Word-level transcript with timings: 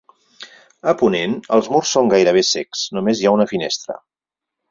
A 0.91 0.93
ponent 1.01 1.35
els 1.57 1.69
murs 1.75 1.91
són 1.97 2.09
gairebé 2.15 2.43
cecs, 2.53 2.85
només 2.99 3.21
hi 3.21 3.29
ha 3.29 3.35
una 3.39 3.49
finestra. 3.55 4.01